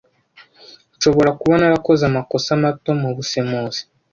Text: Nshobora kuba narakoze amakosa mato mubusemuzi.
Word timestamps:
Nshobora 0.95 1.29
kuba 1.39 1.53
narakoze 1.59 2.01
amakosa 2.09 2.49
mato 2.63 2.89
mubusemuzi. 3.01 3.81